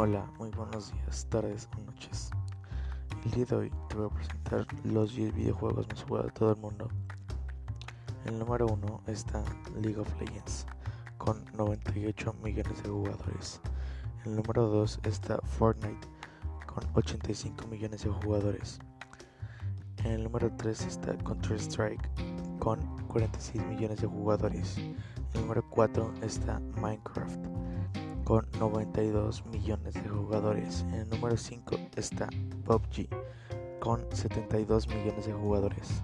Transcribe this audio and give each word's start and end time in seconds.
Hola, 0.00 0.30
muy 0.38 0.48
buenos 0.50 0.92
días, 0.92 1.26
tardes 1.28 1.68
o 1.76 1.80
noches. 1.80 2.30
El 3.24 3.32
día 3.32 3.44
de 3.46 3.56
hoy 3.56 3.72
te 3.88 3.96
voy 3.96 4.06
a 4.06 4.14
presentar 4.14 4.64
los 4.84 5.12
10 5.16 5.34
videojuegos 5.34 5.88
más 5.88 6.04
jugados 6.04 6.26
de 6.26 6.38
todo 6.38 6.52
el 6.52 6.60
mundo. 6.60 6.88
El 8.24 8.38
número 8.38 8.68
1 8.68 9.02
está 9.08 9.42
League 9.74 9.98
of 9.98 10.08
Legends, 10.20 10.66
con 11.16 11.44
98 11.56 12.32
millones 12.44 12.80
de 12.80 12.88
jugadores. 12.88 13.60
El 14.24 14.36
número 14.36 14.68
2 14.68 15.00
está 15.02 15.40
Fortnite, 15.42 16.06
con 16.72 16.84
85 16.94 17.66
millones 17.66 18.04
de 18.04 18.10
jugadores. 18.10 18.78
En 20.04 20.12
el 20.12 20.22
número 20.22 20.48
3 20.58 20.80
está 20.80 21.18
Counter-Strike, 21.18 22.08
con 22.60 22.78
46 23.08 23.66
millones 23.66 24.00
de 24.00 24.06
jugadores. 24.06 24.78
El 25.34 25.40
número 25.40 25.68
4 25.68 26.14
está 26.22 26.60
Minecraft 26.80 27.67
con 28.28 28.46
92 28.58 29.42
millones 29.46 29.94
de 29.94 30.06
jugadores. 30.06 30.84
En 30.92 30.96
el 30.96 31.08
número 31.08 31.34
5 31.34 31.76
está 31.96 32.28
PUBG 32.66 33.08
con 33.80 34.04
72 34.12 34.86
millones 34.86 35.24
de 35.24 35.32
jugadores. 35.32 36.02